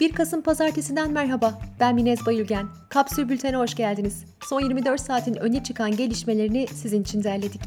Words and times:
1 0.00 0.12
Kasım 0.12 0.42
Pazartesi'nden 0.42 1.12
merhaba. 1.12 1.60
Ben 1.80 1.94
Minez 1.94 2.26
Bayülgen. 2.26 2.66
Kapsül 2.88 3.28
Bülten'e 3.28 3.56
hoş 3.56 3.74
geldiniz. 3.74 4.24
Son 4.48 4.60
24 4.60 5.00
saatin 5.00 5.34
öne 5.34 5.62
çıkan 5.62 5.96
gelişmelerini 5.96 6.66
sizin 6.74 7.02
için 7.02 7.24
derledik. 7.24 7.60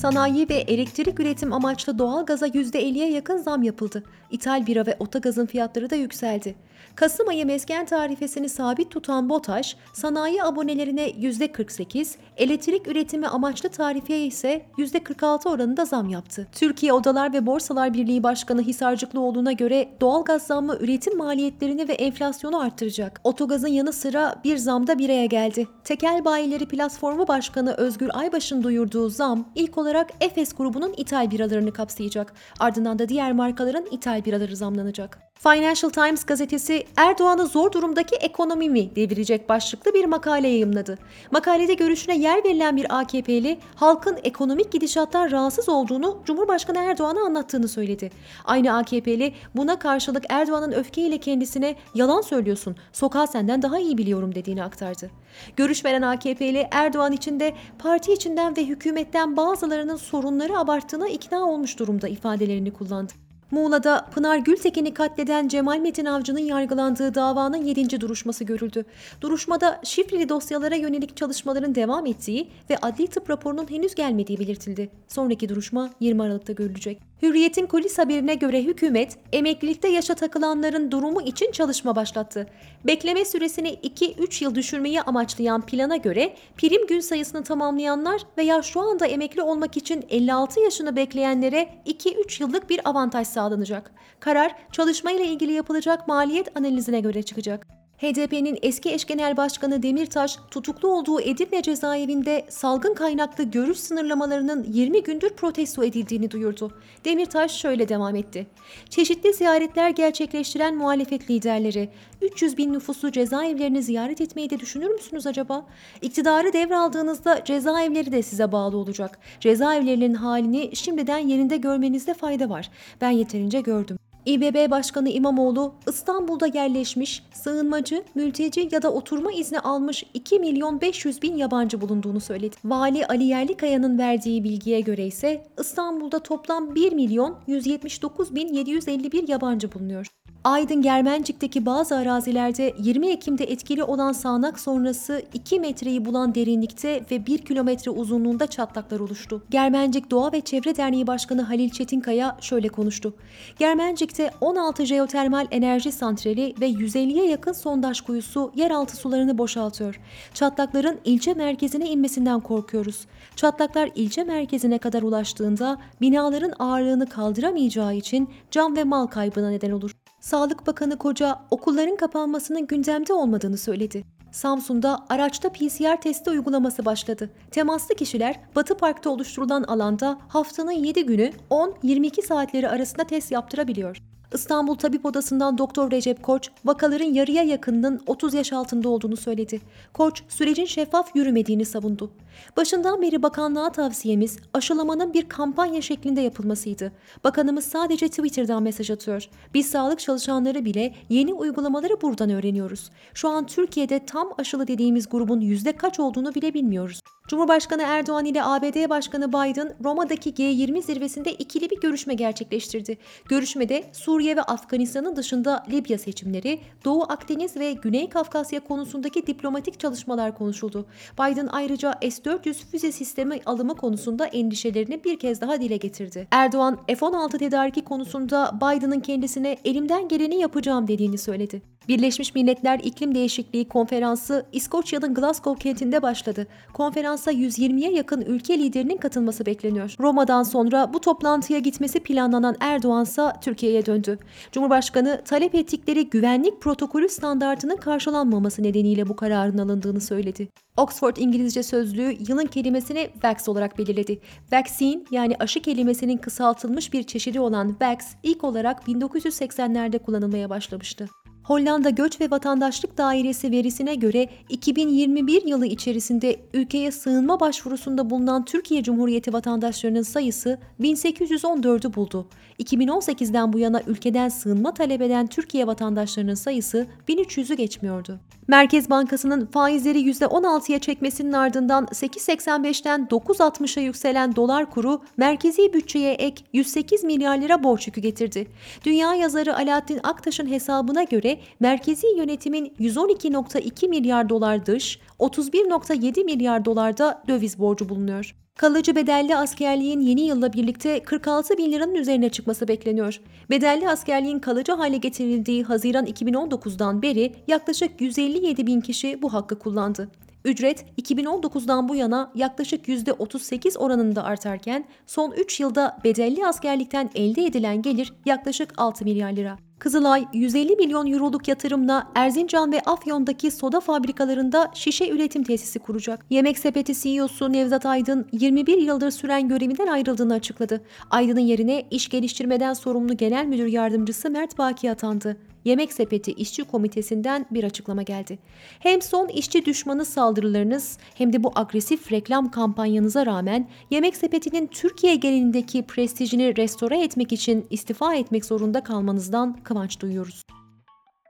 Sanayi 0.00 0.48
ve 0.48 0.54
elektrik 0.54 1.20
üretim 1.20 1.52
amaçlı 1.52 1.98
doğal 1.98 2.26
gaza 2.26 2.46
%50'ye 2.46 3.10
yakın 3.10 3.36
zam 3.36 3.62
yapıldı. 3.62 4.02
İthal 4.30 4.66
bira 4.66 4.86
ve 4.86 4.96
otogazın 4.98 5.46
fiyatları 5.46 5.90
da 5.90 5.96
yükseldi. 5.96 6.54
Kasım 6.94 7.28
ayı 7.28 7.46
mesken 7.46 7.86
tarifesini 7.86 8.48
sabit 8.48 8.90
tutan 8.90 9.28
BOTAŞ, 9.28 9.76
sanayi 9.92 10.44
abonelerine 10.44 11.10
%48, 11.10 12.14
elektrik 12.36 12.88
üretimi 12.88 13.28
amaçlı 13.28 13.68
tarifeye 13.68 14.26
ise 14.26 14.62
%46 14.78 15.48
oranında 15.48 15.84
zam 15.84 16.08
yaptı. 16.08 16.46
Türkiye 16.52 16.92
Odalar 16.92 17.32
ve 17.32 17.46
Borsalar 17.46 17.94
Birliği 17.94 18.22
Başkanı 18.22 18.62
Hisarcıklıoğlu'na 18.62 19.52
göre 19.52 19.88
doğal 20.00 20.24
gaz 20.24 20.42
zammı 20.42 20.76
üretim 20.80 21.18
maliyetlerini 21.18 21.88
ve 21.88 21.92
enflasyonu 21.92 22.60
arttıracak. 22.60 23.20
Otogazın 23.24 23.68
yanı 23.68 23.92
sıra 23.92 24.34
bir 24.44 24.56
zamda 24.56 24.98
bireye 24.98 25.26
geldi. 25.26 25.68
Tekel 25.84 26.24
Bayileri 26.24 26.68
Platformu 26.68 27.28
Başkanı 27.28 27.74
Özgür 27.74 28.10
Aybaş'ın 28.12 28.62
duyurduğu 28.62 29.08
zam 29.08 29.44
ilk 29.54 29.78
olarak 29.90 30.10
Efes 30.20 30.52
grubunun 30.54 30.94
ithal 30.96 31.30
biralarını 31.30 31.72
kapsayacak. 31.72 32.32
Ardından 32.60 32.98
da 32.98 33.08
diğer 33.08 33.32
markaların 33.32 33.86
ithal 33.90 34.24
biraları 34.24 34.56
zamlanacak. 34.56 35.29
Financial 35.42 35.90
Times 35.90 36.24
gazetesi 36.24 36.84
Erdoğan'ı 36.96 37.46
zor 37.46 37.72
durumdaki 37.72 38.16
ekonomi 38.16 38.70
mi 38.70 38.96
devirecek 38.96 39.48
başlıklı 39.48 39.94
bir 39.94 40.04
makale 40.04 40.48
yayımladı. 40.48 40.98
Makalede 41.30 41.74
görüşüne 41.74 42.18
yer 42.18 42.44
verilen 42.44 42.76
bir 42.76 42.98
AKP'li 43.00 43.58
halkın 43.74 44.18
ekonomik 44.24 44.72
gidişattan 44.72 45.30
rahatsız 45.30 45.68
olduğunu 45.68 46.22
Cumhurbaşkanı 46.24 46.78
Erdoğan'a 46.78 47.24
anlattığını 47.24 47.68
söyledi. 47.68 48.10
Aynı 48.44 48.76
AKP'li 48.76 49.34
buna 49.56 49.78
karşılık 49.78 50.24
Erdoğan'ın 50.28 50.72
öfkeyle 50.72 51.18
kendisine 51.18 51.76
yalan 51.94 52.20
söylüyorsun, 52.20 52.76
sokağı 52.92 53.26
senden 53.26 53.62
daha 53.62 53.78
iyi 53.78 53.98
biliyorum 53.98 54.34
dediğini 54.34 54.64
aktardı. 54.64 55.10
Görüş 55.56 55.84
veren 55.84 56.02
AKP'li 56.02 56.68
Erdoğan 56.70 57.12
için 57.12 57.40
de 57.40 57.54
parti 57.78 58.12
içinden 58.12 58.56
ve 58.56 58.64
hükümetten 58.64 59.36
bazılarının 59.36 59.96
sorunları 59.96 60.58
abarttığına 60.58 61.08
ikna 61.08 61.44
olmuş 61.44 61.78
durumda 61.78 62.08
ifadelerini 62.08 62.72
kullandı. 62.72 63.29
Muğla'da 63.50 64.06
Pınar 64.14 64.38
Gültekin'i 64.38 64.94
katleden 64.94 65.48
Cemal 65.48 65.78
Metin 65.78 66.04
Avcı'nın 66.04 66.40
yargılandığı 66.40 67.14
davanın 67.14 67.64
7. 67.64 68.00
duruşması 68.00 68.44
görüldü. 68.44 68.84
Duruşmada 69.20 69.80
şifreli 69.84 70.28
dosyalara 70.28 70.74
yönelik 70.74 71.16
çalışmaların 71.16 71.74
devam 71.74 72.06
ettiği 72.06 72.48
ve 72.70 72.76
adli 72.82 73.06
tıp 73.06 73.30
raporunun 73.30 73.70
henüz 73.70 73.94
gelmediği 73.94 74.38
belirtildi. 74.38 74.90
Sonraki 75.08 75.48
duruşma 75.48 75.90
20 76.00 76.22
Aralık'ta 76.22 76.52
görülecek. 76.52 77.09
Hürriyet'in 77.22 77.66
kulis 77.66 77.98
haberine 77.98 78.34
göre 78.34 78.62
hükümet 78.62 79.16
emeklilikte 79.32 79.88
yaşa 79.88 80.14
takılanların 80.14 80.90
durumu 80.90 81.22
için 81.22 81.52
çalışma 81.52 81.96
başlattı. 81.96 82.46
Bekleme 82.84 83.24
süresini 83.24 83.68
2-3 83.68 84.44
yıl 84.44 84.54
düşürmeyi 84.54 85.02
amaçlayan 85.02 85.66
plana 85.66 85.96
göre 85.96 86.34
prim 86.56 86.86
gün 86.86 87.00
sayısını 87.00 87.44
tamamlayanlar 87.44 88.22
veya 88.38 88.62
şu 88.62 88.80
anda 88.80 89.06
emekli 89.06 89.42
olmak 89.42 89.76
için 89.76 90.04
56 90.08 90.60
yaşını 90.60 90.96
bekleyenlere 90.96 91.68
2-3 91.86 92.42
yıllık 92.42 92.70
bir 92.70 92.88
avantaj 92.88 93.26
sağlanacak. 93.26 93.92
Karar 94.20 94.54
çalışmayla 94.72 95.24
ilgili 95.24 95.52
yapılacak 95.52 96.08
maliyet 96.08 96.56
analizine 96.56 97.00
göre 97.00 97.22
çıkacak. 97.22 97.79
HDP'nin 98.00 98.58
eski 98.62 98.92
eş 98.92 99.04
genel 99.04 99.36
başkanı 99.36 99.82
Demirtaş 99.82 100.38
tutuklu 100.50 100.88
olduğu 100.88 101.20
Edirne 101.20 101.62
cezaevinde 101.62 102.46
salgın 102.48 102.94
kaynaklı 102.94 103.44
görüş 103.44 103.78
sınırlamalarının 103.78 104.66
20 104.72 105.02
gündür 105.02 105.30
protesto 105.30 105.84
edildiğini 105.84 106.30
duyurdu. 106.30 106.72
Demirtaş 107.04 107.56
şöyle 107.56 107.88
devam 107.88 108.16
etti. 108.16 108.46
Çeşitli 108.90 109.32
ziyaretler 109.32 109.90
gerçekleştiren 109.90 110.76
muhalefet 110.76 111.30
liderleri 111.30 111.88
300 112.22 112.56
bin 112.56 112.72
nüfuslu 112.72 113.12
cezaevlerini 113.12 113.82
ziyaret 113.82 114.20
etmeyi 114.20 114.50
de 114.50 114.60
düşünür 114.60 114.90
müsünüz 114.90 115.26
acaba? 115.26 115.66
İktidarı 116.02 116.52
devraldığınızda 116.52 117.44
cezaevleri 117.44 118.12
de 118.12 118.22
size 118.22 118.52
bağlı 118.52 118.76
olacak. 118.76 119.18
Cezaevlerinin 119.40 120.14
halini 120.14 120.76
şimdiden 120.76 121.18
yerinde 121.18 121.56
görmenizde 121.56 122.14
fayda 122.14 122.50
var. 122.50 122.70
Ben 123.00 123.10
yeterince 123.10 123.60
gördüm. 123.60 123.99
İBB 124.26 124.70
Başkanı 124.70 125.08
İmamoğlu 125.08 125.74
İstanbul'da 125.88 126.46
yerleşmiş, 126.46 127.22
sığınmacı, 127.32 128.04
mülteci 128.14 128.68
ya 128.72 128.82
da 128.82 128.92
oturma 128.92 129.32
izni 129.32 129.60
almış 129.60 130.04
2 130.14 130.38
milyon 130.38 130.80
500 130.80 131.22
bin 131.22 131.36
yabancı 131.36 131.80
bulunduğunu 131.80 132.20
söyledi. 132.20 132.56
Vali 132.64 133.06
Ali 133.06 133.24
Yerlikaya'nın 133.24 133.98
verdiği 133.98 134.44
bilgiye 134.44 134.80
göre 134.80 135.06
ise 135.06 135.46
İstanbul'da 135.60 136.18
toplam 136.18 136.74
1 136.74 136.92
milyon 136.92 137.38
179 137.46 138.34
bin 138.34 138.54
751 138.54 139.28
yabancı 139.28 139.72
bulunuyor. 139.72 140.06
Aydın 140.44 140.82
Germencik'teki 140.82 141.66
bazı 141.66 141.96
arazilerde 141.96 142.74
20 142.78 143.10
Ekim'de 143.10 143.44
etkili 143.44 143.84
olan 143.84 144.12
sağanak 144.12 144.60
sonrası 144.60 145.22
2 145.34 145.60
metreyi 145.60 146.04
bulan 146.04 146.34
derinlikte 146.34 147.04
ve 147.10 147.26
1 147.26 147.38
kilometre 147.38 147.90
uzunluğunda 147.90 148.46
çatlaklar 148.46 149.00
oluştu. 149.00 149.42
Germencik 149.50 150.10
Doğa 150.10 150.32
ve 150.32 150.40
Çevre 150.40 150.76
Derneği 150.76 151.06
Başkanı 151.06 151.42
Halil 151.42 151.70
Çetinkaya 151.70 152.36
şöyle 152.40 152.68
konuştu. 152.68 153.14
Germencik'te 153.58 154.30
16 154.40 154.86
jeotermal 154.86 155.46
enerji 155.50 155.92
santrali 155.92 156.54
ve 156.60 156.70
150'ye 156.70 157.26
yakın 157.26 157.52
sondaj 157.52 158.00
kuyusu 158.00 158.52
yeraltı 158.54 158.96
sularını 158.96 159.38
boşaltıyor. 159.38 160.00
Çatlakların 160.34 161.00
ilçe 161.04 161.34
merkezine 161.34 161.88
inmesinden 161.88 162.40
korkuyoruz. 162.40 163.06
Çatlaklar 163.36 163.90
ilçe 163.94 164.24
merkezine 164.24 164.78
kadar 164.78 165.02
ulaştığında 165.02 165.78
binaların 166.00 166.52
ağırlığını 166.58 167.06
kaldıramayacağı 167.06 167.94
için 167.94 168.28
can 168.50 168.76
ve 168.76 168.84
mal 168.84 169.06
kaybına 169.06 169.50
neden 169.50 169.70
olur. 169.70 169.99
Sağlık 170.20 170.66
Bakanı 170.66 170.98
Koca 170.98 171.38
okulların 171.50 171.96
kapanmasının 171.96 172.66
gündemde 172.66 173.12
olmadığını 173.12 173.58
söyledi. 173.58 174.04
Samsun'da 174.32 175.06
araçta 175.08 175.52
PCR 175.52 176.00
testi 176.00 176.30
uygulaması 176.30 176.84
başladı. 176.84 177.30
Temaslı 177.50 177.94
kişiler 177.94 178.40
Batı 178.56 178.76
Park'ta 178.76 179.10
oluşturulan 179.10 179.62
alanda 179.62 180.18
haftanın 180.28 180.70
7 180.70 181.06
günü 181.06 181.32
10-22 181.50 182.22
saatleri 182.22 182.68
arasında 182.68 183.04
test 183.04 183.32
yaptırabiliyor. 183.32 184.09
İstanbul 184.34 184.74
Tabip 184.74 185.06
Odası'ndan 185.06 185.58
Doktor 185.58 185.90
Recep 185.90 186.22
Koç, 186.22 186.50
vakaların 186.64 187.12
yarıya 187.12 187.42
yakınının 187.42 188.00
30 188.06 188.34
yaş 188.34 188.52
altında 188.52 188.88
olduğunu 188.88 189.16
söyledi. 189.16 189.60
Koç, 189.92 190.22
sürecin 190.28 190.64
şeffaf 190.64 191.16
yürümediğini 191.16 191.64
savundu. 191.64 192.10
Başından 192.56 193.02
beri 193.02 193.22
bakanlığa 193.22 193.72
tavsiyemiz 193.72 194.38
aşılamanın 194.54 195.14
bir 195.14 195.28
kampanya 195.28 195.82
şeklinde 195.82 196.20
yapılmasıydı. 196.20 196.92
Bakanımız 197.24 197.64
sadece 197.64 198.08
Twitter'dan 198.08 198.62
mesaj 198.62 198.90
atıyor. 198.90 199.28
Biz 199.54 199.70
sağlık 199.70 200.00
çalışanları 200.00 200.64
bile 200.64 200.94
yeni 201.08 201.34
uygulamaları 201.34 202.02
buradan 202.02 202.30
öğreniyoruz. 202.30 202.90
Şu 203.14 203.28
an 203.28 203.46
Türkiye'de 203.46 204.06
tam 204.06 204.28
aşılı 204.38 204.66
dediğimiz 204.66 205.08
grubun 205.08 205.40
yüzde 205.40 205.72
kaç 205.72 206.00
olduğunu 206.00 206.34
bile 206.34 206.54
bilmiyoruz. 206.54 207.00
Cumhurbaşkanı 207.28 207.82
Erdoğan 207.82 208.24
ile 208.24 208.44
ABD 208.44 208.90
Başkanı 208.90 209.28
Biden 209.28 209.74
Roma'daki 209.84 210.30
G20 210.30 210.82
zirvesinde 210.82 211.32
ikili 211.32 211.70
bir 211.70 211.80
görüşme 211.80 212.14
gerçekleştirdi. 212.14 212.98
Görüşmede 213.24 213.84
Suriye 213.92 214.36
ve 214.36 214.42
Afganistan'ın 214.42 215.16
dışında 215.16 215.64
Libya 215.70 215.98
seçimleri, 215.98 216.60
Doğu 216.84 217.02
Akdeniz 217.02 217.56
ve 217.56 217.72
Güney 217.72 218.08
Kafkasya 218.08 218.60
konusundaki 218.60 219.26
diplomatik 219.26 219.80
çalışmalar 219.80 220.38
konuşuldu. 220.38 220.86
Biden 221.12 221.46
ayrıca 221.46 221.94
S-400 222.02 222.54
füze 222.70 222.92
sistemi 222.92 223.40
alımı 223.46 223.76
konusunda 223.76 224.26
endişelerini 224.26 225.04
bir 225.04 225.18
kez 225.18 225.40
daha 225.40 225.60
dile 225.60 225.76
getirdi. 225.76 226.28
Erdoğan 226.30 226.78
F-16 226.86 227.38
tedariki 227.38 227.84
konusunda 227.84 228.52
Biden'ın 228.56 229.00
kendisine 229.00 229.56
elimden 229.64 230.08
geleni 230.08 230.40
yapacağım 230.40 230.88
dediğini 230.88 231.18
söyledi. 231.18 231.62
Birleşmiş 231.90 232.34
Milletler 232.34 232.80
İklim 232.82 233.14
Değişikliği 233.14 233.68
Konferansı 233.68 234.46
İskoçya'nın 234.52 235.14
Glasgow 235.14 235.62
kentinde 235.62 236.02
başladı. 236.02 236.46
Konferansa 236.72 237.32
120'ye 237.32 237.92
yakın 237.92 238.20
ülke 238.20 238.58
liderinin 238.58 238.96
katılması 238.96 239.46
bekleniyor. 239.46 239.94
Roma'dan 240.00 240.42
sonra 240.42 240.92
bu 240.94 241.00
toplantıya 241.00 241.58
gitmesi 241.58 242.00
planlanan 242.00 242.56
Erdoğan 242.60 243.02
ise 243.02 243.22
Türkiye'ye 243.40 243.86
döndü. 243.86 244.18
Cumhurbaşkanı 244.52 245.22
talep 245.24 245.54
ettikleri 245.54 246.10
güvenlik 246.10 246.60
protokolü 246.60 247.08
standartının 247.08 247.76
karşılanmaması 247.76 248.62
nedeniyle 248.62 249.08
bu 249.08 249.16
kararın 249.16 249.58
alındığını 249.58 250.00
söyledi. 250.00 250.48
Oxford 250.76 251.16
İngilizce 251.16 251.62
Sözlüğü 251.62 252.16
yılın 252.28 252.46
kelimesini 252.46 253.08
vax 253.24 253.48
olarak 253.48 253.78
belirledi. 253.78 254.20
Vaccine 254.52 255.02
yani 255.10 255.36
aşı 255.40 255.62
kelimesinin 255.62 256.16
kısaltılmış 256.16 256.92
bir 256.92 257.02
çeşidi 257.02 257.40
olan 257.40 257.76
vax 257.80 257.98
ilk 258.22 258.44
olarak 258.44 258.88
1980'lerde 258.88 259.98
kullanılmaya 259.98 260.50
başlamıştı. 260.50 261.08
Hollanda 261.50 261.90
Göç 261.90 262.20
ve 262.20 262.30
Vatandaşlık 262.30 262.98
Dairesi 262.98 263.50
verisine 263.50 263.94
göre 263.94 264.28
2021 264.48 265.46
yılı 265.46 265.66
içerisinde 265.66 266.36
ülkeye 266.54 266.90
sığınma 266.90 267.40
başvurusunda 267.40 268.10
bulunan 268.10 268.44
Türkiye 268.44 268.82
Cumhuriyeti 268.82 269.32
vatandaşlarının 269.32 270.02
sayısı 270.02 270.58
1814'ü 270.80 271.94
buldu. 271.94 272.26
2018'den 272.58 273.52
bu 273.52 273.58
yana 273.58 273.82
ülkeden 273.86 274.28
sığınma 274.28 274.74
talep 274.74 275.02
eden 275.02 275.26
Türkiye 275.26 275.66
vatandaşlarının 275.66 276.34
sayısı 276.34 276.86
1300'ü 277.08 277.54
geçmiyordu. 277.54 278.20
Merkez 278.50 278.90
Bankası'nın 278.90 279.46
faizleri 279.46 279.98
%16'ya 279.98 280.78
çekmesinin 280.78 281.32
ardından 281.32 281.84
8.85'ten 281.84 283.06
9.60'a 283.10 283.82
yükselen 283.82 284.36
dolar 284.36 284.70
kuru 284.70 285.02
merkezi 285.16 285.72
bütçeye 285.72 286.12
ek 286.12 286.44
108 286.52 287.04
milyar 287.04 287.38
lira 287.38 287.62
borç 287.62 287.86
yükü 287.86 288.00
getirdi. 288.00 288.46
Dünya 288.84 289.14
yazarı 289.14 289.56
Alaaddin 289.56 290.00
Aktaş'ın 290.02 290.50
hesabına 290.50 291.02
göre 291.02 291.39
merkezi 291.60 292.06
yönetimin 292.16 292.74
112.2 292.80 293.88
milyar 293.88 294.28
dolar 294.28 294.66
dış, 294.66 294.98
31.7 295.18 296.24
milyar 296.24 296.64
dolarda 296.64 297.22
döviz 297.28 297.58
borcu 297.58 297.88
bulunuyor. 297.88 298.34
Kalıcı 298.60 298.96
bedelli 298.96 299.36
askerliğin 299.36 300.00
yeni 300.00 300.20
yılla 300.20 300.52
birlikte 300.52 301.02
46 301.02 301.58
bin 301.58 301.72
liranın 301.72 301.94
üzerine 301.94 302.28
çıkması 302.28 302.68
bekleniyor. 302.68 303.20
Bedelli 303.50 303.88
askerliğin 303.88 304.38
kalıcı 304.38 304.72
hale 304.72 304.96
getirildiği 304.96 305.64
Haziran 305.64 306.06
2019'dan 306.06 307.02
beri 307.02 307.34
yaklaşık 307.48 308.00
157 308.00 308.66
bin 308.66 308.80
kişi 308.80 309.22
bu 309.22 309.32
hakkı 309.32 309.58
kullandı. 309.58 310.10
Ücret 310.44 310.84
2019'dan 310.98 311.88
bu 311.88 311.94
yana 311.94 312.32
yaklaşık 312.34 312.88
%38 312.88 313.78
oranında 313.78 314.24
artarken 314.24 314.84
son 315.06 315.30
3 315.30 315.60
yılda 315.60 315.98
bedelli 316.04 316.46
askerlikten 316.46 317.10
elde 317.14 317.44
edilen 317.44 317.82
gelir 317.82 318.12
yaklaşık 318.26 318.72
6 318.76 319.04
milyar 319.04 319.32
lira. 319.32 319.58
Kızılay 319.80 320.26
150 320.32 320.76
milyon 320.76 321.12
euroluk 321.12 321.48
yatırımla 321.48 322.06
Erzincan 322.14 322.72
ve 322.72 322.80
Afyon'daki 322.80 323.50
soda 323.50 323.80
fabrikalarında 323.80 324.70
şişe 324.74 325.08
üretim 325.08 325.42
tesisi 325.44 325.78
kuracak. 325.78 326.26
Yemek 326.30 326.58
Sepeti 326.58 326.94
CEO'su 326.94 327.52
Nevzat 327.52 327.86
Aydın 327.86 328.26
21 328.32 328.78
yıldır 328.78 329.10
süren 329.10 329.48
görevinden 329.48 329.86
ayrıldığını 329.86 330.34
açıkladı. 330.34 330.80
Aydın'ın 331.10 331.40
yerine 331.40 331.84
iş 331.90 332.08
geliştirmeden 332.08 332.72
sorumlu 332.72 333.16
genel 333.16 333.46
müdür 333.46 333.66
yardımcısı 333.66 334.30
Mert 334.30 334.58
Baki 334.58 334.90
atandı. 334.90 335.36
Yemek 335.64 335.92
Sepeti 335.92 336.32
İşçi 336.32 336.64
Komitesi'nden 336.64 337.46
bir 337.50 337.64
açıklama 337.64 338.02
geldi. 338.02 338.38
Hem 338.78 339.02
son 339.02 339.28
işçi 339.28 339.64
düşmanı 339.64 340.04
saldırılarınız 340.04 340.98
hem 341.14 341.32
de 341.32 341.42
bu 341.42 341.52
agresif 341.54 342.12
reklam 342.12 342.50
kampanyanıza 342.50 343.26
rağmen 343.26 343.68
Yemek 343.90 344.16
Sepeti'nin 344.16 344.66
Türkiye 344.66 345.14
genelindeki 345.14 345.82
prestijini 345.82 346.56
restore 346.56 347.02
etmek 347.02 347.32
için 347.32 347.66
istifa 347.70 348.14
etmek 348.14 348.44
zorunda 348.44 348.82
kalmanızdan 348.82 349.62
kıvanç 349.62 350.00
duyuyoruz. 350.00 350.44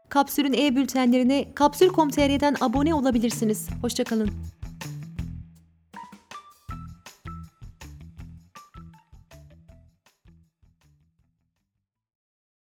Kapsül'ün 0.09 0.53
e-bültenlerine 0.53 1.55
Kapsül.com.tr'den 1.55 2.56
abone 2.61 2.94
olabilirsiniz. 2.94 3.69
Hoşçakalın. 3.83 4.31